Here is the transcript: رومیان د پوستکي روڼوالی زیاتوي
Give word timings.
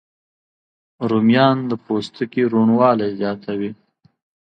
رومیان 1.09 1.57
د 1.69 1.71
پوستکي 1.83 2.43
روڼوالی 2.53 3.09
زیاتوي 3.19 3.71